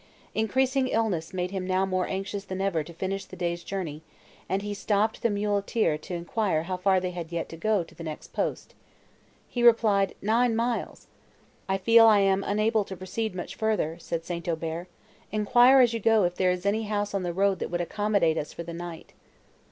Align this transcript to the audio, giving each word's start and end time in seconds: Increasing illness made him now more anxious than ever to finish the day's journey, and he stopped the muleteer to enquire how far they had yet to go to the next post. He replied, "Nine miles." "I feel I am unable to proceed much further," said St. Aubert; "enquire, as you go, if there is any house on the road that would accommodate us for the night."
Increasing 0.33 0.87
illness 0.87 1.31
made 1.31 1.51
him 1.51 1.67
now 1.67 1.85
more 1.85 2.07
anxious 2.07 2.43
than 2.43 2.59
ever 2.59 2.83
to 2.83 2.91
finish 2.91 3.25
the 3.25 3.35
day's 3.35 3.63
journey, 3.63 4.01
and 4.49 4.63
he 4.63 4.73
stopped 4.73 5.21
the 5.21 5.29
muleteer 5.29 5.95
to 5.99 6.15
enquire 6.15 6.63
how 6.63 6.75
far 6.75 6.99
they 6.99 7.11
had 7.11 7.31
yet 7.31 7.47
to 7.49 7.55
go 7.55 7.83
to 7.83 7.93
the 7.93 8.03
next 8.03 8.33
post. 8.33 8.73
He 9.47 9.61
replied, 9.61 10.15
"Nine 10.19 10.55
miles." 10.55 11.05
"I 11.69 11.77
feel 11.77 12.07
I 12.07 12.17
am 12.21 12.43
unable 12.43 12.83
to 12.85 12.97
proceed 12.97 13.35
much 13.35 13.53
further," 13.53 13.99
said 13.99 14.25
St. 14.25 14.47
Aubert; 14.49 14.87
"enquire, 15.31 15.81
as 15.81 15.93
you 15.93 15.99
go, 15.99 16.23
if 16.23 16.33
there 16.33 16.49
is 16.49 16.65
any 16.65 16.85
house 16.85 17.13
on 17.13 17.21
the 17.21 17.31
road 17.31 17.59
that 17.59 17.69
would 17.69 17.79
accommodate 17.79 18.39
us 18.39 18.51
for 18.51 18.63
the 18.63 18.73
night." 18.73 19.13